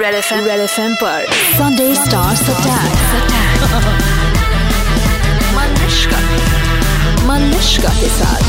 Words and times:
Red 0.00 0.14
F 0.14 0.32
Red 0.34 0.60
F 0.60 0.80
पर 1.02 1.26
Sunday 1.56 1.94
stars 1.94 2.42
attack 2.50 2.94
Manushka 5.56 6.20
Manushka 7.26 7.92
के 8.00 8.08
साथ 8.18 8.42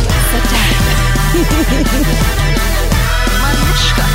Manushka 3.44 4.08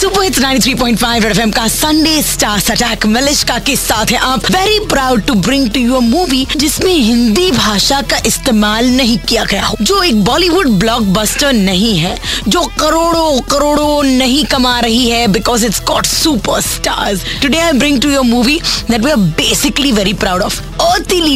super 0.00 0.22
hits 0.22 0.38
93.5 0.40 1.22
Red 1.22 1.30
FM 1.32 1.50
का 1.50 1.66
Sunday 1.68 2.22
attack 2.70 3.06
Malishka 3.06 3.58
के 3.58 3.76
साथ 3.76 4.06
है 4.06 4.16
आप। 4.16 4.50
Very 4.50 4.78
proud 4.86 5.22
to 5.26 5.34
bring 5.34 5.70
to 5.70 5.80
you 5.80 6.00
movie 6.00 6.46
जिसमें 6.56 6.92
हिंदी 6.92 7.50
भाषा 7.50 8.00
का 8.02 8.16
इस्तेमाल 8.26 8.86
नहीं 8.86 9.18
किया 9.18 9.44
गया 9.44 9.70
जो 9.82 10.02
एक 10.02 10.22
बॉलीवुड 10.24 10.68
ब्लॉकबस्टर 10.68 11.52
नहीं 11.52 11.96
है, 11.98 12.16
जो 12.48 12.62
करोड़ों 12.80 13.40
करोड़ों 13.40 14.02
नहीं 14.02 14.44
कमा 14.44 14.78
रही 14.80 15.08
है 15.10 15.26
because 15.28 15.66
it's 15.66 15.80
got 15.82 16.06
super 16.06 16.60
stars 16.60 17.24
today 17.42 17.58
I 17.58 17.72
bring 17.72 18.00
to 18.02 18.10
your 18.10 18.24
movie 18.24 18.60
that 18.90 19.00
we 19.00 19.10
are 19.10 19.16
basically 19.16 19.92
very 19.92 20.12
proud 20.12 20.42
of 20.42 20.60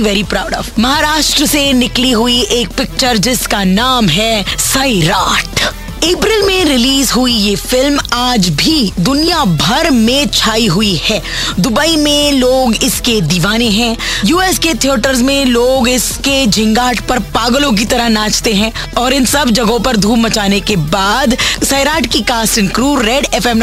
very 0.03 0.23
proud 0.23 0.55
of 0.55 0.71
Maharashtra 0.79 1.47
से 1.47 1.73
निकली 1.73 2.11
हुई 2.11 2.41
एक 2.43 2.69
पिक्चर 2.69 3.17
जिसका 3.17 3.65
नाम 3.65 4.09
है 4.09 4.45
सैराट 4.59 5.90
अप्रैल 6.01 6.43
में 6.47 6.65
रिलीज़ 6.65 7.13
हुई 7.13 7.33
ये 7.33 7.55
फ़िल्म 7.57 8.01
आज 8.15 8.49
भी 8.59 8.93
दुनिया 8.99 9.45
भर 9.45 9.89
में 9.91 10.29
छाई 10.35 10.67
हुई 10.67 10.95
है। 11.05 11.21
दुबई 11.61 11.97
में 11.97 12.33
लोग 12.33 12.75
इसके 12.85 13.21
दीवाने 13.21 13.69
हैं। 13.71 13.97
यूएस 14.25 14.59
के 14.59 14.73
थिएटर्स 14.75 15.21
में 15.21 15.45
लोग 15.45 15.89
इसके 15.89 16.47
झिंगाट 16.47 17.01
पर 17.09 17.19
पागलों 17.35 17.73
की 17.73 17.85
तरह 17.85 18.09
नाचते 18.09 18.53
हैं 18.53 18.73
और 18.99 19.13
इन 19.13 19.25
सब 19.25 19.51
जगहों 19.51 19.79
पर 19.81 19.97
धूम 19.97 20.23
मचाने 20.23 20.61
के 20.61 20.77
बाद 20.95 21.37
सैराट 21.65 22.07
की 22.07 22.21
cast 22.23 22.59
and 22.59 22.71
crew 22.75 22.95
Red 23.01 23.27
F 23.35 23.49
M 23.49 23.63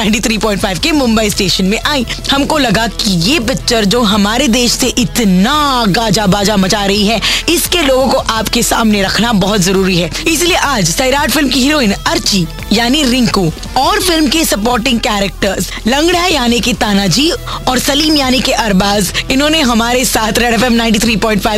के 0.83 0.91
मुंबई 0.91 1.29
स्टेशन 1.29 1.65
में 1.65 1.79
आई। 1.79 2.05
हमको 2.31 2.57
लगा 2.57 2.87
कि 2.87 3.11
ये 3.29 3.39
पिक्चर 3.39 3.85
जो 3.85 4.01
हमारे 4.03 4.47
देश 4.47 4.71
से 4.71 4.87
इतना 4.97 5.85
गाजा 5.89 6.27
बाजा 6.27 6.57
मचा 6.57 6.85
रही 6.85 7.05
है, 7.07 7.19
इसके 7.49 7.81
लोगों 7.81 8.07
को 8.07 8.17
आपके 8.17 8.63
सामने 8.63 9.03
रखना 9.03 9.33
बहुत 9.35 9.61
ज़रूरी 9.61 9.97
है। 9.97 10.11
इसलिए 10.27 10.57
आज 10.57 10.89
सैराट 10.89 11.31
फ़िल्म 11.31 11.49
की 11.49 11.59
हीरोइन 11.59 11.91
अर्ची 11.93 12.25
यानी 12.73 13.03
रिंकू, 13.03 13.51
और 13.77 14.01
फ़िल्म 14.01 14.27
के 14.27 14.43
सपोर्टिंग 14.45 14.99
कैरेक्टर्स 14.99 15.69
लंगड़ा 15.87 16.25
यानी 16.25 16.59
कि 16.59 16.73
तानाजी 16.73 17.29
और 17.67 17.79
सलीम 17.79 18.15
यानी 18.17 18.39
कि 18.39 18.51
अरबाज, 18.53 19.11
इन्होंने 19.31 19.61
हमारे 19.61 20.03
साथ 20.05 20.39
रेड 20.39 20.53
एफ़ 20.53 20.63
एम 20.63 20.79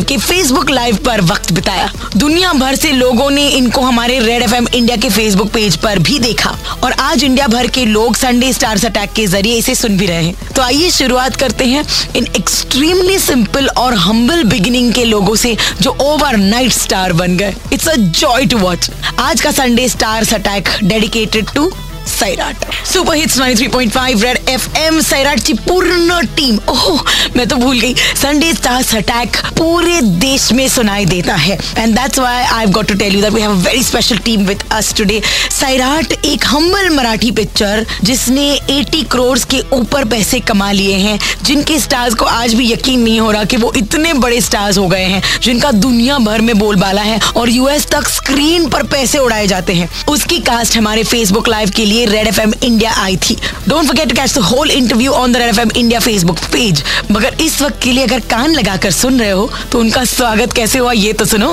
के 0.03 0.17
फेसबुक 0.17 0.69
लाइव 0.69 0.97
पर 1.05 1.21
वक्त 1.21 1.51
बिताया। 1.51 1.91
दुनिया 2.17 2.51
भर 2.53 2.75
से 2.75 2.91
लोगों 2.91 3.29
ने 3.29 3.47
इनको 3.49 3.81
हमारे 3.81 4.19
रेड 4.19 4.43
एफएम 4.43 4.67
इंडिया 4.67 4.97
के 4.97 5.09
फेसबुक 5.09 5.51
पेज 5.53 5.75
पर 5.77 5.99
भी 5.99 6.19
देखा, 6.19 6.55
और 6.83 6.91
आज 6.91 7.23
इंडिया 7.23 7.47
भर 7.47 7.67
के 7.67 7.85
लोग 7.85 8.15
संडे 8.15 8.51
स्टार्स 8.53 8.85
अटैक 8.85 9.13
के 9.13 9.25
ज़रिए 9.27 9.57
इसे 9.57 9.75
सुन 9.75 9.97
भी 9.97 10.05
रहे 10.05 10.23
हैं। 10.23 10.53
तो 10.55 10.61
आइए 10.61 10.89
शुरुआत 10.91 11.35
करते 11.35 11.65
हैं 11.65 11.85
इन 12.15 12.27
एक्सट्रीमली 12.37 13.17
सिंपल 13.19 13.67
और 13.77 13.95
हम्बल 13.97 14.43
बिगिनिंग 14.45 14.93
के 14.93 15.03
लोगों 15.05 15.35
से 15.35 15.55
जो 15.81 15.95
ओवरनाइट 16.01 16.71
स्टार 16.71 17.13
बन 17.13 17.37
गए। 17.37 17.55
It's 17.73 17.87
a 17.87 17.95
joy 17.95 18.45
to 18.45 18.57
watch 18.57 18.89
आज 19.19 19.41
का 19.41 19.51
Sunday 19.51 19.87
stars 19.89 20.33
attack 20.33 20.58
dedicated 20.87 21.47
to 21.47 21.88
Sairat 22.09 22.65
super 22.85 23.15
hits 23.15 23.37
93.5 23.39 24.23
Red 24.23 24.49
FM 24.49 24.99
सैराटची 25.01 25.53
पूर्ण 25.67 26.19
टीम. 26.35 26.57
ओह, 26.69 27.01
मैं 27.35 27.47
तो 27.47 27.55
भूल 27.55 27.79
गई. 27.79 27.93
संडे 28.21 28.53
स्टार्स 28.53 28.93
अटैक 28.95 29.37
पूरे 29.57 29.99
देश 30.01 30.51
में 30.51 30.67
सुनाई 30.67 31.05
देता 31.05 31.35
है. 31.35 31.57
And 31.77 31.95
that's 31.95 32.19
why 32.19 32.43
I 32.43 32.59
have 32.59 32.71
got 32.71 32.87
to 32.87 32.93
tell 32.93 33.15
you 33.15 33.21
that 33.21 33.33
we 33.33 33.41
have 33.41 33.51
a 33.51 33.63
very 33.63 33.83
special 33.83 34.17
team 34.25 34.45
with 34.45 34.63
us 34.71 34.93
today 34.97 35.21
Sairat 35.51 36.13
एक 36.25 36.45
हम्बल 36.45 36.89
मराठी 36.89 37.31
पिक्चर 37.31 37.85
जिसने 38.03 38.47
80 38.71 39.03
करोड़ 39.11 39.37
के 39.51 39.59
ऊपर 39.73 40.05
पैसे 40.09 40.39
कमा 40.39 40.71
लिए 40.71 40.95
हैं, 40.95 41.19
जिनके 41.43 41.79
स्टार्स 41.79 42.13
को 42.13 42.25
आज 42.25 42.53
भी 42.53 42.71
यकीन 42.71 42.99
नहीं 42.99 43.19
हो 43.19 43.31
रहा 43.31 43.43
कि 43.43 43.57
वो 43.57 43.71
इतने 43.77 44.13
बड़े 44.13 44.41
स्टार्स 44.41 44.77
हो 44.77 44.87
गए 44.87 45.03
हैं, 45.03 45.21
जिनका 45.43 45.71
दुनिया 45.71 46.17
भर 46.19 46.41
में 46.41 46.57
बोलबाला 46.59 47.01
है 47.01 47.19
और 47.35 47.49
यूएस 47.49 47.87
तक 47.87 48.07
स्क्रीन 48.09 48.67
पर 48.69 48.83
पैसे 48.87 49.17
उड़ाए 49.17 49.47
जाते 49.47 49.73
हैं. 49.73 49.89
उसकी 50.07 50.39
कास्ट 50.41 50.77
हमारे 50.77 51.03
फेसबुक 51.03 51.49
लाइव 51.49 51.69
के 51.69 51.85
लिए 51.85 51.98
लिए 51.99 52.15
रेड 52.15 52.27
एफ़ 52.27 52.39
एम 52.41 52.53
इंडिया 52.63 52.91
आई 53.03 53.17
थी। 53.29 53.35
Don't 53.67 53.85
forget 53.87 54.09
to 54.09 54.15
catch 54.15 54.33
the 54.35 54.41
whole 54.43 54.71
interview 54.71 55.11
on 55.13 55.33
the 55.33 55.37
Red 55.37 55.49
F 55.49 55.59
M 55.59 55.71
India 55.77 55.99
Facebook 55.99 56.39
page 56.53 56.83
मगर 57.11 57.41
इस 57.41 57.61
वक्त 57.61 57.81
के 57.83 57.91
लिए 57.91 58.03
अगर 58.05 58.19
कान 58.31 58.51
लगाकर 58.55 58.91
सुन 58.91 59.19
रहे 59.19 59.31
हो 59.31 59.49
तो 59.71 59.79
उनका 59.79 60.03
स्वागत 60.13 60.53
कैसे 60.53 60.79
हुआ 60.79 60.91
ये 60.91 61.13
तो 61.13 61.25
सुनो। 61.25 61.51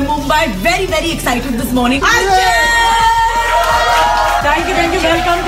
Mumbai 0.00 0.46
very 0.64 0.86
very 0.86 1.10
excited 1.10 1.60
this 1.60 1.72
morning 1.74 2.02
thank 4.44 4.68
you 4.68 4.74
thank 4.76 4.94
you 4.94 5.00
welcome 5.00 5.47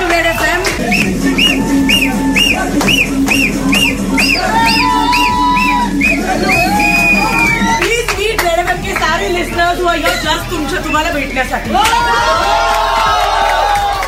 तुम्हाला 10.91 11.11
भेटण्यासाठी. 11.11 11.69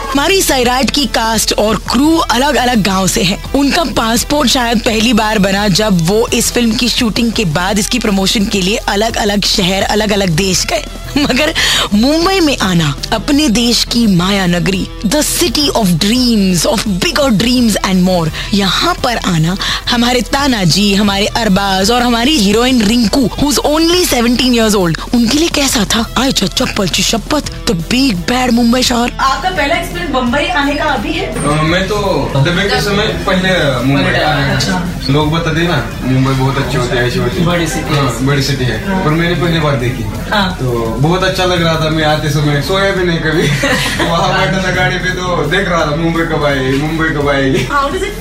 हमारी 0.09 0.41
सैराट 0.41 0.89
की 0.95 1.05
कास्ट 1.15 1.53
और 1.59 1.75
क्रू 1.91 2.15
अलग 2.31 2.55
अलग 2.55 2.81
गाँव 2.85 3.07
से 3.07 3.21
है 3.23 3.37
उनका 3.55 3.83
पासपोर्ट 3.97 4.49
शायद 4.49 4.81
पहली 4.85 5.13
बार 5.13 5.39
बना 5.39 5.67
जब 5.79 6.01
वो 6.07 6.27
इस 6.33 6.51
फ़िल्म 6.53 6.75
की 6.77 6.89
शूटिंग 6.89 7.31
के 7.31 7.45
बाद 7.55 7.79
इसकी 7.79 7.99
प्रमोशन 7.99 8.45
के 8.45 8.61
लिए 8.61 8.77
अलग 8.89 9.17
अलग 9.17 9.45
शहर 9.45 9.83
अलग 9.83 10.11
अलग 10.11 10.35
देश 10.35 10.65
गए 10.65 10.83
मगर 11.17 11.53
मुंबई 11.93 12.39
में 12.39 12.57
आना 12.57 12.95
अपने 13.13 13.49
देश 13.49 13.83
की 13.83 14.07
माया 14.07 14.45
नगरी 14.45 14.87
the 15.05 15.21
city 15.21 15.67
of 15.69 15.87
dreams 15.87 16.65
of 16.65 16.87
bigger 16.89 17.29
dreams 17.29 17.77
and 17.85 18.01
more 18.03 18.31
यहाँ 18.53 18.95
पर 19.03 19.17
आना 19.17 19.57
हमारे 19.91 20.21
ताना 20.21 20.63
जी 20.63 20.95
हमारे 20.95 21.25
अरबाज 21.25 21.91
और 21.91 22.01
हमारी 22.01 22.37
heroine 22.37 22.81
Rinku 22.81 23.29
whose 23.43 23.57
only 23.57 24.05
17 24.05 24.53
years 24.53 24.75
old 24.75 24.97
उनके 25.13 25.37
लिए 25.37 25.47
कैसा 25.47 25.85
था? 25.95 26.13
आय 26.17 26.31
चप्पल 26.31 26.87
ची 26.87 27.03
शपथ 27.03 27.71
द 27.71 27.71
बिग 27.71 28.15
बैड 28.15 28.51
मुंबई 28.51 28.83
शहर. 28.83 29.11
आपका 29.19 29.49
पहला 29.49 29.75
एक्सपीरियंस 29.75 30.13
बम्बई 30.13 30.45
आने 30.45 30.73
का 30.73 30.83
अभी 30.83 31.13
है? 31.13 31.25
अ, 31.25 31.61
मैं 31.61 31.87
तो 31.87 31.95
दबे 32.35 32.63
के 32.63 32.81
समय 32.81 33.03
पहले 33.03 33.83
मुंबई 33.85 34.03
अच्छा। 34.03 34.89
लोग 35.09 35.31
बताते 35.31 35.61
हैं 35.61 35.67
ना 35.67 35.89
मुंबई 36.05 36.33
बहुत 36.33 36.57
अच्छी 36.57 36.77
होती 36.77 36.97
है 36.97 37.07
ऐसी 37.07 37.19
होती 37.19 37.37
है। 37.39 37.45
बड़ी 37.45 37.65
city 37.65 37.77
है। 37.77 38.01
हाँ, 38.01 38.17
बड़ी 38.21 38.43
सिटी 38.43 38.63
है। 38.63 39.05
पर 39.05 39.09
मैंने 39.11 39.35
पहली 39.35 39.59
बार 39.59 39.75
देखी। 39.75 40.03
हाँ। 40.31 40.53
तो 40.53 40.97
बहुत 41.03 41.23
अच्छा 41.23 41.45
लग 41.45 41.61
रहा 41.63 41.73
था 41.75 41.89
मैं 41.89 42.03
आते 42.05 42.29
समय। 42.29 42.61
सोया 42.61 42.91
भी 42.95 43.03
नहीं 43.03 43.19
कभी। 43.19 43.47
वहाँ 44.09 44.27
बैठा 44.33 44.59
था 44.63 44.71
गाड़ी 44.75 44.97
पे 44.97 45.09
तो 45.15 45.35
देख 45.51 45.69
रहा 45.69 45.85
था 45.85 45.95
मुंबई 45.95 46.25
कब 46.25 46.45
आएगी 46.45 46.77
मुंबई 46.81 47.09
कब 47.15 47.29
आएगी। 47.29 47.63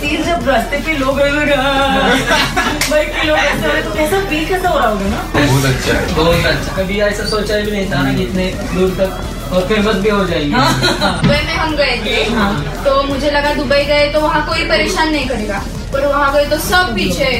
फील 0.03 0.25
जब 0.25 0.49
रास्ते 0.49 0.79
पे 0.87 0.97
लोग 0.99 1.19
मुंबई 1.19 3.05
के 3.05 3.27
लोग 3.29 3.39
ऐसे 3.39 3.67
हो 3.67 3.73
रहे 3.73 3.83
तो 3.83 3.93
कैसा 3.95 4.21
फील 4.31 4.47
कैसा 4.49 4.69
हो 4.69 4.79
रहा 4.79 4.89
होगा 4.89 5.07
ना? 5.07 5.23
बहुत 5.35 5.65
अच्छा 5.65 5.93
है। 5.93 6.15
बहुत 6.15 6.47
अच्छा। 6.47 6.77
कभी 6.83 6.99
ऐसा 7.01 7.25
सोचा 7.27 7.61
भी 7.61 7.71
नहीं 7.71 7.91
था 7.93 8.03
ना 8.03 8.13
कि 8.15 8.23
इतने 8.23 8.47
दूर 8.75 8.91
तक 8.99 9.53
और 9.53 9.67
फ़ेमस 9.69 9.97
भी 10.03 10.11
हो 10.11 10.25
जाएगी। 10.25 10.51
दुबई 10.51 11.41
में 11.47 11.57
हम 11.57 11.77
गए 11.77 11.97
थे। 12.07 12.25
तो 12.85 13.03
मुझे 13.03 13.31
लगा 13.31 13.55
दुबई 13.55 13.85
गए 13.85 14.09
तो 14.13 14.21
वहाँ 14.21 14.47
कोई 14.49 14.65
परेशान 14.69 15.11
नहीं 15.13 15.29
करेगा। 15.29 15.63
पर 15.93 16.07
वहाँ 16.07 16.33
गए 16.35 16.45
तो 16.51 16.59
सब 16.59 16.95
पीछे 16.95 17.31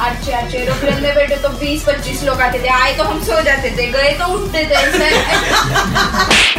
अच्छे 0.00 0.32
अच्छे। 0.32 0.58
एरोप्लेन 0.58 1.02
में 1.02 1.14
बैठे 1.14 1.36
तो 1.36 1.48
20-25 1.60 2.22
लोग 2.24 2.40
आते 2.40 2.58
थे। 2.58 2.68
आए 2.68 2.92
तो 2.96 3.04
हम 3.04 3.20
सो 3.24 3.40
जाते 3.42 3.70
थे, 3.78 3.86
गए 3.92 4.12
तो 4.20 4.26
उठते 4.34 4.64
थे। 4.64 4.74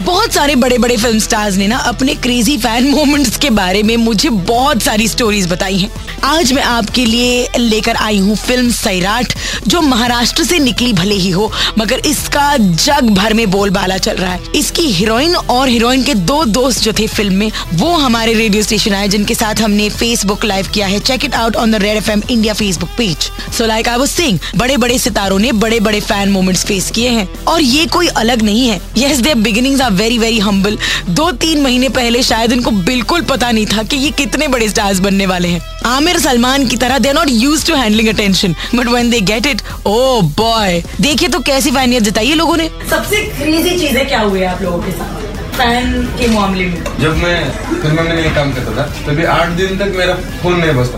बहुत 0.32 0.40
सारे 0.40 0.56
बड़े 0.56 0.78
बड़े 0.78 0.96
फ़िल्म 0.98 1.20
स्टार्स 1.20 1.56
ने 1.58 1.66
ना 1.68 1.78
अपने 1.88 2.14
क्रेजी 2.16 2.58
फ़ैन 2.58 2.88
मोमेंट्स 2.90 3.38
के 3.38 3.50
बारे 3.50 3.82
में 3.84 3.96
मुझे 3.98 4.30
बहुत 4.30 4.82
सारी 4.82 5.08
स्टोरीज 5.08 5.48
बताई 5.52 5.78
हैं। 5.78 5.90
आज 6.24 6.52
मैं 6.54 6.64
आपके 6.64 7.04
लिए 7.06 7.58
लेकर 7.58 7.96
आई 7.96 8.18
हूँ 8.18 8.36
फ़िल्म 8.36 8.70
सैराट, 8.72 9.34
जो 9.68 9.82
महाराष्ट्र 9.82 10.44
से 10.44 10.60
निकली 10.60 10.94
भले 10.94 11.16
ही 11.16 11.30
हो, 11.30 11.52
मगर 11.80 12.00
इसका 12.06 12.56
जग 12.58 13.10
भर 13.10 13.34
में 13.34 13.50
बोलबाला 13.52 13.98
चल 13.98 14.16
रहा 14.16 14.32
है। 14.34 14.52
इसकी 14.56 14.86
हीरोइन 14.92 15.36
और 15.36 15.70
हीरोइन 15.70 16.04
के 16.04 16.14
दो 16.14 16.44
दोस्त 16.46 16.84
जो 16.84 16.94
थे 17.00 17.08
फ़िल्म 17.08 17.34
में, 17.34 17.52
वो 17.74 17.92
हमारे 17.96 18.34
रेडियो 18.34 18.64
स्टेशन 18.64 18.94
आए, 18.94 19.08
जिनके 19.08 19.36
साथ 19.36 19.62
हमने 19.62 19.90
फेसबुक 19.90 20.46
लाइव 20.46 20.68
किया 20.74 20.88
है। 20.88 21.00
Check 21.02 21.26
it 21.26 21.36
out 21.36 21.56
on 21.56 21.72
the 21.72 21.82
Red 21.84 21.98
FM 21.98 22.22
India 22.30 22.54
Facebook 22.54 22.90
page 22.98 23.30
so 23.58 23.66
like 23.66 23.90
I 23.90 24.08
saying 24.08 24.40
बड़े 24.56 24.78
बड़े 24.78 25.00
सितारों 25.00 25.40
ने 25.40 25.52
बड़े 25.58 25.80
बड़े 25.80 26.00
फ़ैन 26.02 26.32
मोमेंट्स 26.32 26.66
फेस 26.66 26.90
किए 26.92 27.10
हैं। 27.10 27.28
और 27.46 27.62
ये 27.62 27.86
कोई 27.90 28.08
अलग 28.24 28.42
नहीं 28.42 28.68
है। 28.68 28.80
Yes 28.98 29.20
their 29.20 29.36
beginnings 29.42 29.82
are 29.82 29.92
very 29.94 30.20
very 30.22 30.40
humble 30.40 30.78
दो 31.12 31.32
तीन 31.42 31.62
महीने 31.62 31.90
पहले 31.92 32.24
शायद 32.24 32.52
इनको 32.52 32.72
बिल्कुल 32.84 33.22
पता 33.30 33.52
नहीं 33.52 33.66
था 33.68 33.84
कि 33.84 33.98
ये 33.98 34.12
कितने 34.18 34.48
बड़े 34.48 34.70
स्टार्स 34.70 35.00
बनने 35.00 35.26
वाले 35.26 35.48
हैं। 35.48 35.62
आमिर 35.88 36.20
सलमान 36.20 36.68
की 36.68 36.78
तरह 36.78 37.00
they 37.00 37.14
not 37.14 37.30
use 37.32 37.66
to 37.68 37.76
handling 37.76 38.10
attention 38.10 38.56
but 38.76 38.88
when 38.88 39.10
they 39.10 39.22
get 39.32 39.46
it 39.46 39.62
oh 39.88 40.22
boy 40.38 40.84
देखिए 41.02 41.30
तो 41.30 41.40
कैसी 41.50 41.72
फैनियत 41.72 42.04
जताई 42.04 42.28
है 42.28 42.36
लोगों 42.36 42.58
ने। 42.58 42.70
सबसे 42.92 43.24
क्रेजी 43.38 43.80
चीज़ें 43.80 44.08
क्या 44.08 44.22
हुई 44.22 44.44
आप 44.44 44.62
लोगों 44.62 44.80
के 44.84 44.92
साथ? 44.92 45.20
फ़ैन 45.52 46.04
के 46.18 46.28
मामले 46.34 46.66
में। 46.66 46.84
जब 47.00 47.16
मैं 47.18 47.38
फ़िल्म 47.82 48.04
में 48.04 48.14
नहीं 48.14 48.30
काम 48.36 48.52
करता 48.54 48.76
था 48.76 48.84
तभी 49.08 49.24
आठ 49.32 49.50
दिन 49.58 49.78
तक 49.78 49.94
मेरा 49.98 50.14
फ़ोन 50.42 50.56
नहीं 50.60 50.74
बजता। 50.74 50.98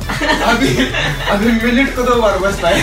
अभी 0.49 0.67
अभी 1.31 1.51
मिनट 1.63 1.95
को 1.95 2.03
दो 2.03 2.15
बार 2.21 2.37
बजता 2.39 2.69
है। 2.69 2.79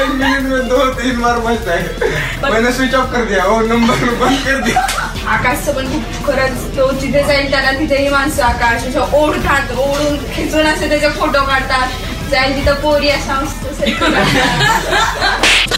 एक 0.00 0.10
मिनट 0.14 0.42
में 0.42 0.68
दो 0.68 0.84
तीन 0.94 1.20
बार 1.20 1.38
बजता 1.46 1.74
है। 1.74 2.50
मैंने 2.52 2.72
स्विच 2.72 2.94
ऑफ़ 2.94 3.12
कर 3.12 3.24
दिया 3.24 3.44
वो 3.46 3.60
नंबर 3.66 4.04
बंद 4.24 4.44
कर 4.46 4.60
दिया। 4.62 4.80
आकाशचं 5.28 5.74
पण 5.74 5.86
खूप 5.86 6.26
खरंच 6.26 6.64
तो 6.76 6.90
जिथे 6.92 7.22
जाईल 7.22 7.50
त्याला 7.50 7.72
तिथेही 7.72 8.08
माणसं 8.08 8.42
आकाश 8.42 8.86
असं 8.86 9.16
ओढतात 9.16 9.72
ओढून 9.78 10.16
खिचून 10.34 10.66
असे 10.66 10.88
त्याचे 10.88 11.08
फोटो 11.10 11.44
काढतात. 11.44 11.88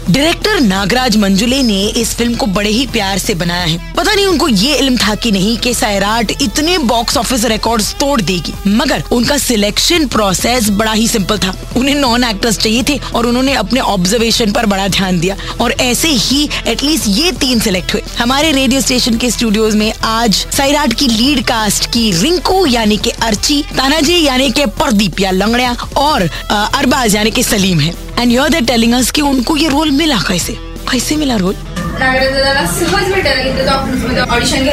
डायरेक्टर 0.09 0.59
नागराज 0.59 1.15
मंजुले 1.17 1.61
ने 1.63 1.81
इस 1.87 2.13
फ़िल्म 2.15 2.35
को 2.35 2.45
बड़े 2.45 2.69
ही 2.69 2.85
प्यार 2.87 3.17
से 3.17 3.33
बनाया 3.33 3.65
है। 3.65 3.93
पता 3.93 4.13
नहीं 4.13 4.25
उनको 4.25 4.47
ये 4.47 4.75
इल्म 4.75 4.97
था 4.97 5.15
कि 5.15 5.31
नहीं 5.31 5.57
कि 5.57 5.73
सैराट 5.73 6.31
इतने 6.41 6.77
बॉक्स 6.77 7.17
ऑफ़िस 7.17 7.45
रिकॉर्ड्स 7.45 7.93
तोड़ 7.93 8.21
देगी। 8.21 8.53
मगर 8.67 9.03
उनका 9.11 9.37
सिलेक्शन 9.37 10.07
प्रोसेस 10.07 10.69
बड़ा 10.69 10.91
ही 10.91 11.07
सिंपल 11.07 11.37
था। 11.37 11.53
उन्हें 11.77 11.95
नॉन 11.95 12.23
एक्टर्स 12.23 12.57
चाहिए 12.57 12.83
थे 12.89 12.97
और 13.15 13.25
उन्होंने 13.25 13.53
अपने 13.53 13.79
ऑब्जर्वेशन 13.79 14.51
पर 14.51 14.65
बड़ा 14.65 14.87
ध्यान 14.87 15.19
दिया। 15.19 15.35
और 15.61 15.71
ऐसे 15.71 16.07
ही 16.07 16.49
एटलीस्ट 16.67 17.05
ये 17.07 17.31
तीन 17.31 17.59
सिलेक्ट 17.59 17.93
हुए। 17.93 18.01
हमारे 18.19 18.51
रेडियो 18.51 18.81
स्टेशन 18.81 19.17
के 19.17 19.31
स्टूडियोज 19.31 19.75
में 19.75 19.93
आज 20.03 20.33
सैराट 20.33 20.93
की 20.93 21.07
लीड 21.07 21.43
कास्ट 21.43 21.85
की 21.85 22.11
रिंकू, 22.11 22.65
यानी 22.65 22.97
के 22.97 23.09
अर्ची, 23.09 23.61
तानाजी, 23.77 24.21
यानी 24.25 24.51
के 24.51 24.65
प्रदीप 24.65 25.19
या 25.19 25.31
लंगड़िया 25.31 25.75
और 25.97 26.29
अरबाज 26.51 27.15
यानी 27.15 27.31
कि 27.31 27.43
सलीम 27.43 27.79
है। 27.79 27.93
And 28.19 28.31
you 28.31 28.41
are 28.41 28.59
telling 28.65 28.93
us 28.93 29.11
कि 29.11 29.21
उनको 29.21 29.57
ये 29.57 29.67
रोल 29.69 29.91
मिला 29.91 30.17
कैसे? 30.27 30.53
कैसे 30.91 31.15
मिला 31.15 31.35
रोल 31.35 31.55
ऑडिशन 34.31 34.65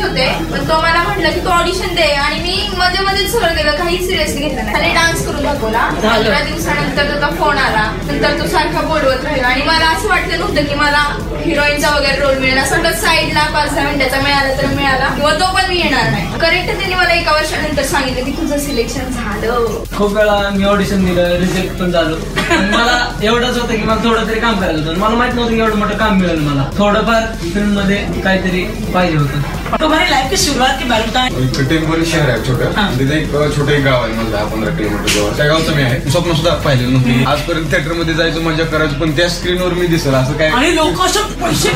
होते 0.00 0.26
तो 0.68 0.80
मला 0.82 1.02
म्हटलं 1.02 1.32
की 1.34 1.40
तू 1.40 1.48
ऑडिशन 1.50 1.94
दे 1.94 2.12
आणि 2.14 2.38
मध्ये 2.76 3.04
मध्येच 3.04 3.30
सर 3.32 3.52
गेलं 3.56 3.76
काही 3.76 3.96
सिरियसली 4.06 4.40
घेतलं 4.40 4.64
नाही. 4.64 4.72
त्याने 4.72 4.94
डान्स 4.94 5.26
करून 5.26 5.42
दाखवला. 5.42 5.84
पंधरा 6.02 6.40
दिवसानंतर 6.40 7.10
त्याचा 7.10 7.28
फोन 7.38 7.58
आला. 7.58 7.84
नंतर 8.06 8.38
तो 8.40 8.46
सारखा 8.48 8.80
बोलवत 8.80 9.24
राहिला. 9.24 9.46
आणि 9.48 9.62
मला 9.62 9.88
असं 9.88 10.08
वाटलं 10.08 10.38
नव्हतं 10.38 10.64
की 10.64 10.74
मला 10.74 11.02
हिरोईनचा 11.44 11.90
वगैरे 11.90 12.20
रोल 12.20 12.38
मिळेल. 12.38 12.58
असं 12.58 12.90
साईडला 13.00 13.42
पाच 13.54 13.74
दहा 13.74 13.84
मिनिटाचा 13.84 14.20
मिळाला 14.20 14.56
तर 14.62 14.66
मिळाला. 14.66 15.08
किंवा 15.08 15.32
तो 15.32 15.52
पण 15.54 15.68
मी 15.68 15.78
येणार 15.78 16.10
नाही. 16.10 16.38
करेक्ट 16.40 16.66
त्यांनी 16.66 16.94
मला 16.94 17.14
एका 17.14 17.32
वर्षानंतर 17.32 17.82
सांगितलं 17.82 18.24
की 18.24 18.30
तुझं 18.30 18.58
सिलेक्शन 18.58 19.10
झालं. 19.12 19.66
खूप 19.96 20.16
वेळा 20.16 20.38
मी 20.54 20.64
ऑडिशन 20.64 21.04
दिलं 21.04 21.36
रिजेक्ट 21.40 21.78
पण 21.80 21.90
झालो. 21.90 22.16
मला 22.50 22.98
एवढंच 23.22 23.58
होतं 23.58 23.76
की 23.76 23.82
मला 23.82 24.04
थोडं 24.04 24.28
तरी 24.28 24.40
काम 24.40 24.60
करायचं 24.60 24.84
होतं. 24.84 24.98
मला 24.98 25.14
माहीत 25.14 25.34
नव्हतं 25.34 25.54
की 25.54 25.60
एवढं 25.60 25.76
मोठं 25.76 25.96
काम 25.96 26.18
मिळेल 26.18 26.40
मला. 26.40 26.64
थोडंफार 26.78 27.22
फिल्ममध्ये 27.52 27.96
काहीतरी 28.24 28.64
पाहिजे 28.94 29.16
होतं. 29.18 29.56
तुम्हारी 29.76 30.10
लाइफ 30.10 30.30
की 30.30 30.36
शुरुआत 30.36 30.78
के 30.78 30.84
बारे 30.88 31.02
में 31.02 31.10
बताएं। 31.10 31.30
एक 31.42 31.68
टेम्पोरी 31.70 32.04
शहर 32.06 32.30
आहे 32.30 32.40
छोटं। 32.46 32.98
तिथे 32.98 33.16
एक 33.16 33.32
छोटं 33.56 33.72
एक 33.72 33.84
गाव 33.84 34.02
आहे 34.04 34.12
मला 34.12 34.30
दहा 34.30 34.44
पंधरा 34.44 34.70
किलोमीटर 34.76 35.12
जवळ। 35.12 35.36
त्या 35.36 35.46
गावचं 35.46 35.74
मी 35.76 35.82
आहे. 35.82 36.00
स्वप्न 36.10 36.34
सुद्धा 36.34 36.54
पाहिलं 36.64 36.92
नव्हतं. 36.92 37.30
आजपर्यंत 37.30 37.70
थिएटरमध्ये 37.70 38.14
जायचं 38.14 38.42
मजा 38.42 38.64
करायचं 38.64 38.98
पण 39.00 39.16
त्या 39.16 39.28
स्क्रीनवर 39.28 39.74
मी 39.74 39.86
दिसेल. 39.86 40.14
असं 40.14 40.32
काय? 40.32 40.48
आणि 40.50 40.74
लोक 40.76 41.02
असं 41.02 41.32
पैसे 41.42 41.72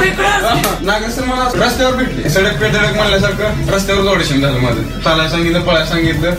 नागेश्वर 0.86 1.24
मला 1.26 1.48
रस्त्यावर 1.66 1.94
भेटले. 1.96 2.28
सडक 2.30 2.60
पे 2.60 2.68
धडक 2.68 2.94
म्हणल्यासारखं 2.96 3.70
रस्त्यावर 3.74 4.08
ऑडिशन 4.08 4.40
झालं 4.40 4.60
माझं. 4.60 4.82
चालायला 5.00 5.30
सांगितलं 5.30 5.60
पळायला 5.60 5.86
सांगितलं. 5.86 6.30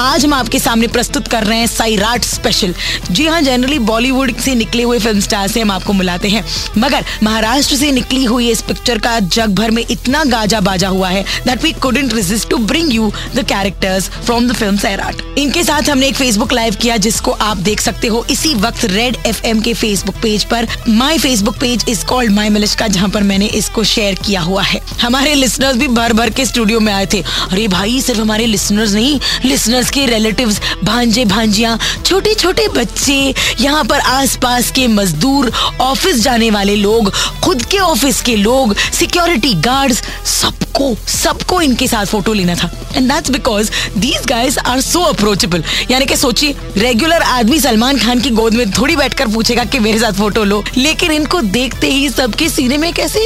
आज 0.00 0.24
हम 0.24 0.32
आपके 0.34 0.58
सामने 0.58 0.86
प्रस्तुत 0.88 1.28
कर 1.28 1.44
रहे 1.44 1.58
हैं 1.58 1.66
सैराट 1.66 2.24
स्पेशल 2.24 2.74
जी 3.10 3.26
हाँ 3.26 3.40
जनरली 3.42 3.78
बॉलीवुड 3.80 4.34
से 4.36 4.54
निकले 4.54 4.82
हुए 4.82 4.98
फ़िल्म 4.98 5.20
स्टार 5.20 5.48
से 5.48 5.60
हम 5.60 5.70
आपको 5.70 5.92
मिलाते 5.92 6.28
हैं। 6.28 6.44
मगर 6.78 7.04
महाराष्ट्र 7.22 7.76
से 7.76 7.90
निकली 7.92 8.24
हुई 8.24 8.50
इस 8.50 8.62
पिक्चर 8.62 8.98
का 8.98 9.18
जग 9.20 9.54
भर 9.54 9.70
में 9.70 9.84
इतना 9.90 10.24
गाजा 10.24 10.60
बाजा 10.60 10.88
हुआ 10.88 11.08
है 11.08 11.22
that 11.46 11.62
we 11.62 11.72
couldn't 11.82 12.14
resist 12.14 12.48
to 12.50 12.56
bring 12.58 12.94
you 12.94 13.10
the 13.34 13.44
characters 13.48 14.08
from 14.10 14.48
the 14.48 14.54
film 14.54 14.76
Sairat 14.76 15.38
इनके 15.38 15.64
साथ 15.64 15.90
हमने 15.90 16.06
एक 16.06 16.16
फेसबुक 16.16 16.52
लाइव 16.52 16.76
किया 16.82 16.96
जिसको 16.96 17.30
आप 17.30 17.56
देख 17.56 17.80
सकते 17.80 18.08
हो 18.08 18.24
इसी 18.30 18.54
वक्त 18.54 18.84
रेड 18.84 19.16
एफएम 19.26 19.60
के 19.60 19.74
फेसबुक 19.74 20.16
पेज 20.22 20.44
पर। 20.44 20.66
My 20.88 21.18
Facebook 21.18 21.56
page 21.58 21.84
is 21.88 22.04
called 22.06 22.32
my 22.32 22.48
Malishka 22.48 22.86
जहाँ 22.88 23.08
पर 23.08 23.22
मैंने 23.22 23.46
इसको 23.46 23.84
शेयर 23.84 24.14
किया 24.26 24.40
हुआ 24.40 24.62
है। 24.62 24.80
हमारे 25.02 25.34
लिसनर्स 25.34 25.76
भी 25.76 25.88
भर 25.88 26.12
भर 26.12 26.30
के 26.30 26.46
स्टूडियो 26.46 26.80
में 26.80 26.92
आए 26.92 27.06
थे। 27.12 27.20
अरे 27.50 27.66
भाई, 27.68 28.00
सिर्फ़ 28.00 28.20
हमारे 28.20 28.46
लिसनर्स 28.46 28.92
नहीं 28.92 29.11
लिसनर्स 29.44 29.90
के 29.90 30.06
रिलेटिव्स 30.06 30.60
भांजे 30.84 31.24
भांजियाँ 31.24 31.78
छोटे 32.04 32.34
छोटे 32.34 32.66
बच्चे, 32.68 33.34
यहाँ 33.60 33.84
पर 33.84 34.00
आसपास 34.00 34.70
के 34.70 34.86
मजदूर 34.88 35.50
ऑफ़िस 35.80 36.22
जाने 36.22 36.50
वाले 36.50 36.76
लोग, 36.76 37.10
खुद 37.44 37.64
के 37.64 37.78
ऑफ़िस 37.80 38.20
के 38.22 38.36
लोग 38.36 38.74
सिक्योरिटी 38.92 39.54
गार्ड्स 39.62 40.02
सबको 40.30 40.94
सबको 41.08 41.60
इनके 41.60 41.86
साथ 41.88 42.06
फ़ोटो 42.06 42.32
लेना 42.32 42.54
था। 42.54 42.70
And 42.96 43.10
that's 43.12 43.30
because 43.30 43.70
these 43.98 44.26
guys 44.28 44.58
are 44.58 44.80
so 44.80 45.00
approachable 45.02 45.64
यानी 45.90 46.06
कि 46.06 46.16
सोचिए 46.16 46.54
रेगुलर 46.76 47.22
आदमी 47.22 47.58
सलमान 47.60 47.98
खान 47.98 48.20
की 48.20 48.30
गोद 48.30 48.54
में 48.54 48.70
थोड़ी 48.70 48.96
बैठकर 48.96 49.28
पूछेगा 49.34 49.64
कि 49.64 49.78
मेरे 49.78 49.98
साथ 49.98 50.12
फ़ोटो 50.12 50.44
लो। 50.44 50.62
लेकिन 50.76 51.12
इनको 51.12 51.40
देखते 51.42 51.90
ही 51.90 52.08
सबके 52.08 52.48
सीने 52.48 52.76
में 52.78 52.92
कैसे 52.92 53.24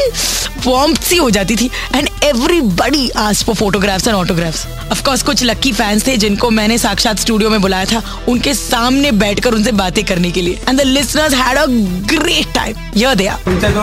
वार्मथ 0.66 1.02
सी 1.02 1.16
हो 1.16 1.30
जाती 1.30 1.56
थी। 1.56 1.70
एंड 1.94 2.08
एवरीबडी 2.24 3.08
आज 3.18 3.44
for 3.44 3.54
photographs 3.54 4.06
and 4.08 4.16
autographs 4.16 4.66
of 4.92 5.02
course 5.04 5.22
कुछ 5.22 5.42
लक्की 5.44 5.72
फैंस 5.76 6.06
थे 6.06 6.16
जिनको 6.16 6.50
मैंने 6.50 6.76
साक्षात 6.78 7.18
स्टूडियो 7.18 7.50
में 7.50 7.60
बुलाया 7.60 7.84
था 7.84 8.02
उनके 8.28 8.52
सामने 8.54 9.10
बैठकर 9.14 9.54
उनसे 9.54 9.72
बातें 9.80 10.04
करने 10.04 10.30
के 10.30 10.42
लिए। 10.42 10.60
And 10.68 10.78
the 10.78 10.84
listeners 10.86 11.34
had 11.34 11.58
a 11.58 11.64
great 12.12 12.54
time 12.54 12.74
य 12.96 13.14
दया 13.14 13.34
तुमचा 13.44 13.68
तो 13.70 13.82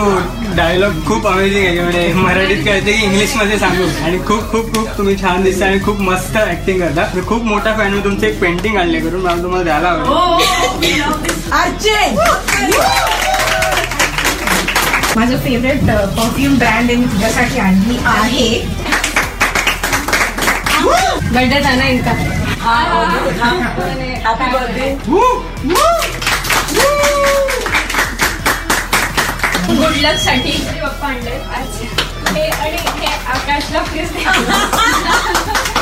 डायलॉग 0.56 1.04
खूप 1.06 1.26
अमेझिंग 1.26 1.66
आहे 1.66 1.80
म्हणजे 1.80 2.12
मराठीत 2.14 2.64
कळते 2.64 2.92
की 2.92 3.04
इंग्लिशमध्ये 3.04 3.58
सांगू. 3.58 3.86
आणि 4.04 4.18
खूप 4.26 4.50
खूप 4.52 4.74
खूप 4.74 4.88
तुम्ही 4.98 5.16
छान 5.22 5.42
दिसता 5.44 5.66
आणि 5.66 5.80
खूप 5.84 6.00
मस्त 6.00 6.36
ऍक्टिंग 6.38 6.80
करता. 6.80 7.06
मी 7.14 7.26
खूप 7.28 7.44
मोठा 7.44 7.76
फॅन 7.78 7.92
मी 7.92 8.00
तुमचं 8.04 8.26
एक 8.26 8.40
पेंटिंग 8.40 8.76
आणले 8.78 9.00
करून. 9.00 9.20
मला 9.22 9.42
तुम्हाला 9.42 9.64
द्यायला 9.64 9.88
आवडेल. 9.88 10.12
माझं 15.16 15.36
फेवरेट 15.38 15.84
परफ्यूम 16.16 16.54
ब्रँड 16.58 16.90
मी 16.90 17.04
तुझ्यासाठी 17.06 17.58
आणली 17.60 17.98
आहे. 18.04 18.48
बर्थडे 20.86 21.60
था 21.64 21.74
ना 21.76 21.84
इनका. 21.94 22.12
हैप्पी 24.24 24.50
बर्थडे 24.52 24.88
गुड 29.68 29.94
लकसाठी 29.96 30.52
पप्पा 30.82 31.06
आणले 31.08 31.30
अच्छा 31.30 32.32
हे 32.34 32.48
आणि 32.48 32.76
हे 32.98 33.12
आकाशला 33.34 33.82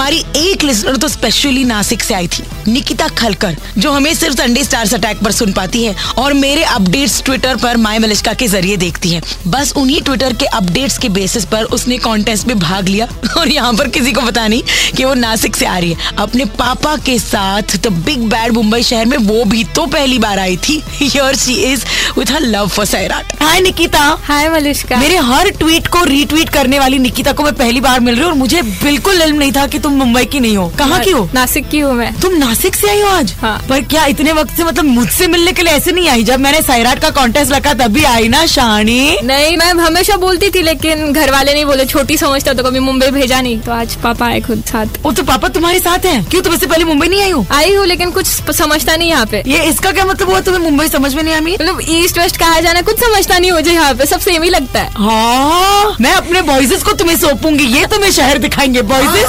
हमारी 0.00 0.18
एक 0.36 0.62
लिसनर 0.64 0.96
तो 0.96 1.08
स्पेशली 1.08 1.64
नासिक 1.64 2.02
से 2.02 2.14
आई 2.14 2.28
थी, 2.28 2.42
निकिता 2.68 3.06
खलकर, 3.08 3.56
जो 3.78 3.90
हमें 3.92 4.12
सिर्फ़ 4.14 4.36
संडे 4.36 4.62
स्टार्स 4.64 4.94
अटैक 4.94 5.18
पर 5.24 5.32
सुन 5.32 5.52
पाती 5.52 5.82
है 5.84 5.94
और 6.18 6.32
मेरे 6.34 6.62
अपडेट्स 6.64 7.20
ट्विटर 7.22 7.56
पर 7.56 7.76
माय 7.76 7.98
मलिश्का 7.98 8.32
के 8.34 8.46
ज़रिए 8.48 8.76
देखती 8.76 9.10
है। 9.10 9.20
बस 9.46 9.72
उन्हीं 9.76 10.00
ट्विटर 10.02 10.32
के 10.32 10.46
अपडेट्स 10.46 10.96
के 10.98 11.08
बेसिस 11.08 11.44
पर 11.44 11.64
उसने 11.76 11.98
कॉन्टेस्ट 11.98 12.46
में 12.46 12.58
भाग 12.58 12.88
लिया 12.88 13.08
और 13.38 13.48
यहाँ 13.48 13.72
पर 13.74 13.88
किसी 13.88 14.12
को 14.12 14.20
पता 14.20 14.46
नहीं 14.48 14.62
कि 14.96 15.04
वो 15.04 15.12
नासिक 15.14 15.56
से 15.56 15.66
आ 15.66 15.76
रही 15.78 15.92
है। 15.92 16.14
अपने 16.18 16.44
पापा 16.58 16.96
के 17.06 17.18
साथ 17.18 17.76
द 17.78 17.92
बिग 18.06 18.22
बैड 18.30 18.52
मुंबई 18.52 18.82
शहर 18.82 19.06
में 19.06 19.16
वो 19.18 19.44
भी 19.44 19.64
तो 19.76 19.86
पहली 19.88 20.18
बार 20.18 20.38
आई 20.38 20.56
थी। 20.58 20.80
She 21.36 21.60
is 21.62 21.84
with 22.18 22.30
her 22.32 22.40
love 22.42 22.68
for 22.68 22.84
Sairat 22.86 23.32
hi 23.42 23.60
Nikita 23.60 24.00
hi 24.22 24.48
Malishka 24.50 24.96
मेरे 24.96 25.16
हर 25.28 25.50
ट्वीट 25.58 25.86
को 25.86 26.04
रीट्वीट 26.04 26.48
करने 26.48 26.78
वाली 26.78 26.98
निकिता 26.98 27.32
को 27.32 27.42
मैं 27.42 27.54
पहली 27.54 27.80
बार 27.80 28.00
मिल 28.00 28.14
रही 28.14 28.24
हूँ 28.24 28.30
और 28.30 28.38
मुझे 28.38 28.62
बिल्कुल 28.62 29.22
इल्म 29.22 29.36
नहीं 29.36 29.52
था 29.52 29.66
कि 29.66 29.78
तुम 29.78 29.92
मुंबई 29.92 30.24
की 30.24 30.40
नहीं 30.40 30.56
हो। 30.56 30.66
कहाँ 30.78 31.00
की 31.00 31.10
हो? 31.10 31.28
नासिक 31.34 31.68
की 31.68 31.78
हूँ 31.78 31.92
मैं। 31.94 32.12
तुम 32.20 32.34
नासिक 32.36 32.74
से 32.74 32.88
आई 32.90 33.00
हो 33.00 33.08
आज? 33.08 33.32
हाँ। 33.40 33.58
पर 33.68 33.80
क्या 33.90 34.04
इतने 34.06 34.32
वक्त 34.32 34.56
से 34.56 34.64
मतलब 34.64 34.84
मुझसे 34.84 35.26
मिलने 35.26 35.52
के 35.52 35.62
लिए 35.62 35.72
ऐसे 35.72 35.92
नहीं 35.92 36.08
आई? 36.08 36.24
जब 36.24 36.40
मैंने 36.40 36.62
सैराट 36.62 37.00
का 37.02 37.10
कॉन्टेस्ट 37.10 37.52
रखा 37.52 37.74
तभी 37.74 38.04
आई 38.04 38.28
ना 38.28 38.44
शानी 38.46 39.16
नहीं 39.24 39.56
मैं 39.56 39.72
हमेशा 39.74 40.16
बोलती 40.16 40.50
थी 40.50 40.62
लेकिन 40.62 41.12
घर 41.12 41.30
वाले 41.32 41.52
नहीं 41.52 41.64
बोले। 41.64 41.84
छोटी 41.86 42.16
समझता 42.16 42.52
तो 42.52 42.62
कभी 42.62 42.78
मुंबई 42.80 43.10
भेजा 43.10 43.40
नहीं। 43.40 43.58
तो 43.60 43.72
आज 43.72 43.94
पापा 44.02 44.26
आए 44.26 44.40
खुद 44.40 44.62
साथ। 44.68 44.98
वो 45.02 45.12
तो 45.12 45.22
पापा 45.22 45.48
तुम्हारे 45.48 45.78
साथ 45.80 46.06
हैं? 46.06 46.24
क्यों 46.24 46.42
तुम 46.42 46.54
इससे 46.54 46.66
पहले 46.66 46.84
मुंबई 46.84 47.08
नहीं 47.08 47.22
आई 47.22 47.30
हो? 47.30 47.44
आई 47.52 47.74
हूँ 47.74 47.86
लेकिन 47.86 48.10
कुछ 48.10 48.26
समझता 48.56 48.96
नहीं 48.96 49.08
यहाँ 49.10 49.26
पे। 49.26 49.42
ये 49.46 49.62
इसका 49.64 49.92
क्या 49.92 50.04
मतलब 50.04 50.30
हुआ? 50.30 50.40
तुम्हें 50.40 50.62
मुंबई 50.62 50.88
समझ 50.88 51.14
में 51.14 51.22
नहीं 51.22 51.34
आई 51.34 51.40
मतलब 51.40 51.80
ईस्ट 52.00 52.18
वेस्ट 52.18 52.36
कहा 52.36 52.60
जाना 52.60 52.82
कुछ 52.82 53.00
समझता 53.00 53.38
नहीं 53.38 53.52
मुझे 53.52 53.72
यहाँ 53.72 53.94
पे 53.94 54.06
सब 54.06 54.20
सेम 54.20 54.42
ही 54.42 54.50
लगता 54.50 54.80
है। 54.80 54.90
हाँ। 54.96 55.96
मैं 56.00 56.12
अपने 56.12 56.42
बॉयजेस 56.42 56.82
को 56.82 56.92
तुम्हें 56.92 57.16
सौंपूँगी 57.16 57.64
ये 57.76 57.86
तुम्हें 57.86 58.10
शहर 58.12 58.38
दिखाएँगे 58.38 58.82
बॉयजेस 58.82 59.26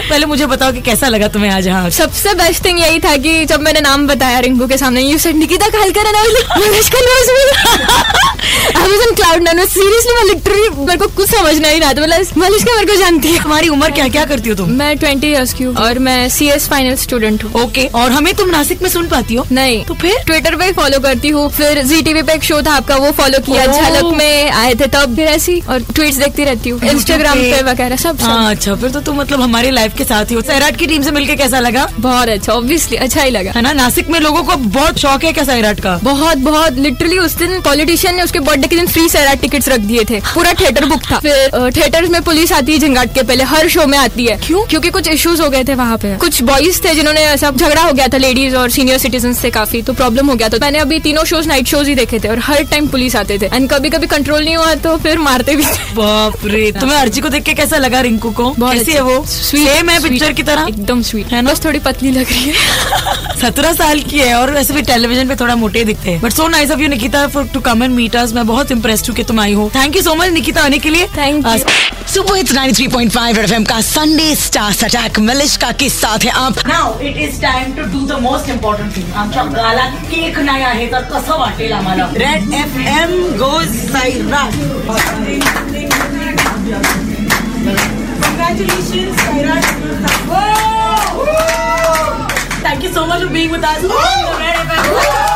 पहले 0.00 0.26
मुझे 0.26 0.46
बताओ 0.46 0.72
कि 0.72 0.80
कैसा 0.80 1.08
लगा 1.08 1.28
तुम्हें 1.28 1.50
आज 1.50 1.66
यहाँ? 1.66 1.90
सबसे 1.98 2.34
बेस्ट 2.34 2.64
थिंग 2.64 2.80
यही 2.80 2.98
था 3.00 3.16
कि 3.16 3.44
जब 3.44 3.62
मैंने 3.62 3.80
नाम 3.80 4.06
बताया 4.06 4.38
रिंकू 4.40 4.66
के 4.66 4.78
सामने 4.78 5.02
you 5.02 5.18
said 5.18 5.36
Nikita 5.36 5.68
Khalkar 5.78 6.06
and 6.06 6.16
I 6.16 6.22
was 6.22 6.32
like 6.32 6.50
Anushka 6.64 7.00
knows 7.00 7.30
me 7.32 7.42
I 8.76 8.90
was 8.90 9.06
in 9.08 9.14
proud 9.14 9.42
ना 9.42 9.64
सीरियसली 9.66 10.14
मैं 10.14 10.24
लिटरली 10.24 10.68
मेरे 10.78 10.98
को 10.98 11.06
कुछ 11.16 11.28
समझ 11.30 11.54
नहीं 11.56 11.80
रहा 11.80 11.92
था। 11.92 12.02
मतलब 12.02 12.38
मलिश्का 12.38 12.74
मेरे 12.74 12.86
को 12.86 12.94
जानती 13.00 13.28
है। 13.28 13.38
हमारी 13.38 13.68
उम्र 13.68 13.90
क्या 13.90 14.08
क्या 14.08 14.24
करती 14.24 14.48
हो 14.48 14.54
तुम? 14.56 14.70
मैं 14.78 14.96
ट्वेंटी 14.98 15.26
ईयर्स 15.26 15.52
की 15.54 15.64
हूँ। 15.64 15.74
और 15.76 15.98
मैं 15.98 16.28
सी 16.28 16.48
एस 16.50 16.68
फाइनल 16.68 16.94
स्टूडेंट 16.96 17.44
हूँ। 17.44 17.52
ओके 17.62 17.86
और 17.94 18.10
हमें 18.12 18.32
तुम 18.34 18.50
नासिक 18.50 18.82
में 18.82 18.88
सुन 18.90 19.08
पाती 19.08 19.34
हो? 19.34 19.46
नहीं। 19.52 19.84
तो 19.84 19.94
फिर? 19.94 20.16
ट्विटर 20.26 20.56
पे 20.56 20.70
फॉलो 20.78 20.98
करती 21.00 21.28
हूँ। 21.28 21.48
फिर 21.52 21.82
जी 21.84 22.00
टीवी 22.02 22.22
पे 22.22 22.32
एक 22.32 22.44
शो 22.44 22.60
था 22.62 22.72
आपका 22.72 22.96
वो 22.96 23.10
फॉलो 23.12 23.38
किया 23.46 23.66
झलक 23.66 24.12
में 24.16 24.50
आए 24.52 24.74
थे 24.74 24.86
तब। 24.88 25.14
फिर 25.16 25.28
ऐसी? 25.28 25.58
और 25.60 25.82
ट्वीट 25.84 26.14
देखती 26.14 26.44
रहती 26.44 26.70
हूँ 26.70 26.80
इंस्टाग्राम 26.90 27.38
पे। 27.38 27.62
वगैरह 27.62 27.96
सब 27.98 28.20
हाँ 28.20 28.50
अच्छा 28.50 28.74
फिर 28.74 28.90
तो 28.90 29.00
तुम 29.00 29.16
मतलब 29.20 29.40
हमारी 29.40 29.70
लाइफ 29.70 29.96
के 29.98 30.04
साथ 30.04 30.30
ही 30.30 30.34
हो। 30.34 30.40
सैराट 30.42 30.76
की 30.76 30.86
टीम 30.86 31.02
से 31.02 31.10
मिलकर 31.10 31.36
कैसा 31.36 31.60
लगा? 31.60 31.86
बहुत 31.98 32.28
अच्छा 32.28 32.52
ऑब्वियसली 32.52 32.96
अच्छा 32.98 33.22
ही 33.22 33.30
लगा। 33.30 33.52
है 33.52 33.62
ना? 33.62 33.72
नासिक 33.72 34.10
में 34.10 34.18
लोगों 34.20 34.42
को 34.42 34.56
बहुत 34.56 34.98
शौक 34.98 35.24
है 35.24 35.32
क्या 35.32 35.44
सैराट 35.44 35.80
का? 35.80 35.98
बहुत 36.02 36.38
बहुत 36.40 36.78
लिटरली 36.78 37.18
उस 37.18 37.36
दिन 37.36 37.60
पॉलिटिशियन 37.62 38.14
ने 38.16 38.22
उसके 38.22 38.40
बर्थडे 38.40 38.68
के 38.68 38.76
दिन 38.76 38.86
फ्री 38.88 39.08
सैराट 39.08 39.40
टिकट्स 39.40 39.68
रख 39.68 39.80
दिए 39.82 40.04
थे। 40.04 40.20
पूरा 40.34 40.52
थिएटर 40.60 40.84
बुक 40.84 41.02
था। 41.10 41.18
फिर 41.18 41.70
थिएटर्स 41.76 42.10
में 42.10 42.20
पुलिस 42.22 42.52
आती 42.52 42.72
है 42.72 42.78
झंगाट 42.78 43.14
के 43.14 43.22
पहले 43.22 43.44
हर 43.44 43.68
शो 43.68 43.86
में 43.86 43.98
आती 43.98 44.26
है। 44.26 44.36
क्यों? 44.46 44.64
क्योंकि 44.66 44.90
कुछ 44.90 45.08
इश्यूज़ 45.08 45.42
हो 45.42 45.48
गए 45.50 45.64
थे 45.64 45.74
वहाँ 45.74 45.96
पे। 45.98 46.16
कुछ 46.18 46.42
बॉयज़ 46.42 46.80
थे 46.84 46.94
जिन्होंने 46.94 47.20
ऐसा 47.22 47.50
झगड़ा 47.50 47.82
हो 47.82 47.92
गया 47.92 48.06
था 48.08 48.16
लेडीज़ 48.18 48.56
और 48.56 48.70
सीनियर 48.70 48.98
सिटीजन 48.98 49.32
से 49.34 49.50
काफ़ी 49.50 49.82
तो 49.82 49.92
प्रॉब्लम 49.94 50.30
हो 50.30 50.34
गया 50.34 50.48
था। 50.48 50.58
मैंने 50.68 50.78
अभी 50.78 50.98
तीनों 51.00 51.22
शोज़ 51.24 51.46
नाइट 51.48 51.66
शोज़ 51.66 51.88
ही 51.88 51.94
देखे 51.94 52.18
थे 52.20 52.28
और 52.28 52.38
हर 52.38 52.62
टाइम 52.70 52.86
पुलिस 52.88 53.14
आते 53.16 53.38
थे। 53.38 53.46
एंड 53.46 53.68
कभी 53.70 53.90
कभी 53.90 54.06
कंट्रोल 54.06 54.44
नहीं 54.44 54.56
हुआ 54.56 54.74
तो 54.84 54.96
फिर 54.96 55.18
मारते 55.18 55.54
भी 55.56 55.64
थे। 55.64 55.94
बाप 55.94 56.44
रे 56.44 56.70
तुम्हें 56.72 56.96
अर्जी 56.98 57.20
को 57.20 57.28
देख 57.28 57.42
के 57.42 57.54
कैसा 57.54 57.76
लगा 57.76 58.00
रिंकू 58.00 58.30
को? 58.30 58.50
बहुत 58.58 58.72
कैसी 58.72 58.92
अच्छा। 58.92 59.04
है 59.04 59.08
वो? 59.08 59.24
सेम 59.26 59.88
है 59.90 59.98
पिक्चर 60.02 60.32
की 60.32 60.42
तरह? 60.42 60.66
एकदम 60.68 61.02
स्वीट 61.02 61.32
है 61.32 61.40
ना? 61.42 61.50
बस 61.50 61.64
थोड़ी 61.64 61.78
पतली 61.78 62.10
लग 62.10 62.32
रही 62.32 62.50
है। 62.50 63.36
सत्रह 63.40 63.72
साल 63.72 64.00
की 64.00 64.18
है 64.18 64.34
और 64.34 64.50
वैसे 64.50 64.74
भी 64.74 64.82
टेलीविज़न 64.82 65.28
पे 65.28 65.36
थोड़ा 65.36 65.56
मोटे 65.56 65.84
दिखते 65.84 66.10
हैं। 66.10 66.20
But 66.20 66.32
so 66.32 66.48
nice 66.48 66.70
of 66.70 66.80
you 66.80 66.88
Nikita 66.88 67.26
for 67.28 67.48
to 67.54 67.60
come 67.60 67.82
and 67.82 67.94
meet 67.94 68.16
us 68.16 68.32
मैं 68.32 68.46
बहुत 68.46 68.70
इम्प्रेस्ड 68.70 69.08
हूँ 69.08 69.16
कि 69.16 69.24
तुम 69.24 69.40
आई 69.40 69.52
हो। 69.52 69.70
Thank 69.74 69.96
you 69.96 70.02
so 70.02 70.14
much 70.14 70.30
Nikita 70.32 70.64
आने 70.64 70.78
के 70.78 70.90
लिए। 70.90 71.06
Thank 71.16 71.46
you. 71.46 71.70
Super 72.08 72.36
hits 72.36 72.52
93.5 72.54 73.36
Red 73.36 73.44
FM 73.44 73.64
का 73.64 73.80
संडे 73.80 74.34
स्टार्स 74.34 74.84
अटैक 74.84 75.18
मलिश 75.20 75.56
का 75.56 75.70
किस 75.80 76.00
साथ 76.00 76.24
है 76.24 76.30
आप। 76.42 76.66
Now 76.68 76.98
it 77.00 77.16
is 77.18 77.40
time 77.42 77.72
to 77.76 77.82
do 77.92 78.06
the 78.06 78.20
most 78.22 78.48
important 78.50 78.96
thing 78.96 79.12
आमच्या 79.14 79.44
गाला 79.56 79.84
केक 80.12 80.38
नाही 80.58 80.70
आहे 80.70 80.86
तर 80.92 81.02
कसं 81.10 81.38
वाटेल 81.38 81.72
आम्हाला 81.72 82.06
Red 82.14 82.52
F 82.54 82.78
M 82.88 83.12
goes 83.38 83.76
Sairat 83.92 84.56
Congratulations, 88.22 89.20
Sairat. 89.20 89.64
Thank 92.62 92.82
you 92.82 92.92
so 92.92 93.06
much 93.06 93.22
for 93.22 93.30
being 93.30 93.50
with 93.50 93.64
us 93.64 93.84
on 93.84 95.27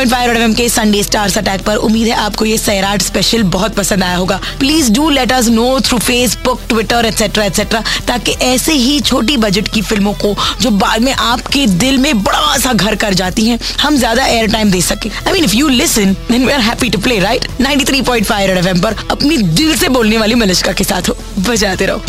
93.5 0.00 0.26
Red 0.26 0.36
FM 0.36 0.52
के 0.54 0.68
संडे 0.68 1.02
स्टार्स 1.02 1.36
अटैक 1.38 1.62
पर 1.62 1.76
उम्मीद 1.76 2.06
है 2.08 2.14
आपको 2.16 2.44
ये 2.44 2.56
सैराट 2.58 3.02
स्पेशल 3.02 3.42
बहुत 3.54 3.74
पसंद 3.74 4.02
आया 4.02 4.16
होगा। 4.16 4.38
Please 4.58 4.90
do 4.92 5.08
let 5.10 5.32
us 5.32 5.48
know 5.48 5.80
through 5.80 5.98
Facebook 5.98 6.60
Twitter 6.68 7.04
etcetera 7.06 7.44
etcetera 7.44 7.82
ताकि 8.08 8.32
ऐसे 8.42 8.72
ही 8.72 9.00
छोटी 9.00 9.36
बजट 9.36 9.68
की 9.68 9.82
फ़िल्मों 9.82 10.12
को 10.14 10.34
जो 10.60 10.70
बाद 10.72 11.02
में 11.02 11.12
आपके 11.12 11.66
दिल 11.66 11.98
में 11.98 12.22
बड़ा 12.22 12.56
सा 12.58 12.72
घर 12.72 12.96
कर 12.96 13.14
जाती 13.14 13.46
हैं, 13.46 13.58
हम 13.80 13.96
ज़्यादा 13.96 14.26
एयर 14.26 14.50
टाइम 14.52 14.70
दे 14.70 14.80
सके। 14.80 15.08
I 15.08 15.32
mean 15.32 15.44
if 15.44 15.54
you 15.56 15.68
listen 15.68 16.14
then 16.30 16.46
we 16.46 16.52
are 16.52 16.60
happy 16.60 16.90
to 16.90 16.98
play 16.98 17.18
right 17.20 17.48
93.5 17.60 18.46
Red 18.46 18.58
FM 18.58 18.80
पर 18.80 18.96
अपनी 19.10 19.36
दिल 19.36 19.76
से 19.78 19.88
बोलने 19.90 20.18
वाली 20.18 20.34
मलिश्का 20.34 20.72
के 20.72 20.84
साथ 20.84 21.08
हो। 21.08 21.16
बजाते 21.48 21.86
रहो। 21.86 22.02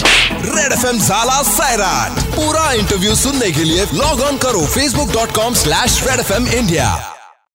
रेड 0.56 0.72
एफ़ 0.72 0.86
एम 0.88 1.00
झाला 1.00 1.42
सैराट। 1.44 2.20
पूरा 2.36 2.72
इंटरव्यू 2.74 3.16
सुनने 3.16 3.52
के 3.52 3.64
लिए 3.64 3.86
लॉग 3.94 4.22
ऑन 4.22 4.38
करो 4.38 4.66
फेसबुक 4.68 5.12